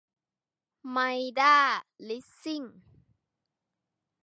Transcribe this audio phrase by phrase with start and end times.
[0.89, 0.97] ไม
[1.39, 1.57] ด้า
[2.07, 2.63] ลิสซิ่ง